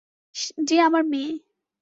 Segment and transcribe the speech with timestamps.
[0.63, 1.31] যে আমার মেয়ে।